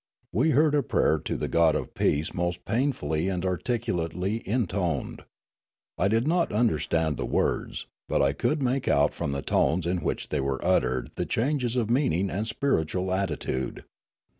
We 0.31 0.49
heard 0.49 0.73
a 0.73 0.81
pra3'er 0.81 1.23
to 1.25 1.37
the 1.37 1.47
god 1.47 1.75
of 1.75 1.93
peace 1.93 2.33
most 2.33 2.65
painfully 2.65 3.29
and 3.29 3.43
articu 3.43 3.95
lately 3.95 4.37
intoned. 4.49 5.25
I 5.95 6.07
did 6.07 6.27
not 6.27 6.51
understand 6.51 7.17
the 7.17 7.25
words, 7.27 7.85
but 8.09 8.19
I 8.19 8.33
could 8.33 8.63
make 8.63 8.87
out 8.87 9.13
from 9.13 9.31
the 9.31 9.43
tones 9.43 9.85
in 9.85 9.97
which 10.01 10.29
they 10.29 10.39
were 10.41 10.59
uttered 10.65 11.11
the 11.17 11.27
changes 11.27 11.75
of 11.75 11.91
meaning 11.91 12.31
and 12.31 12.47
spiritual 12.47 13.05
atti 13.09 13.37
tude. 13.37 13.85